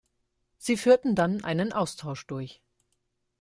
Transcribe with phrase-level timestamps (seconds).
[0.57, 2.63] Sie führten dann einen Austausch durch.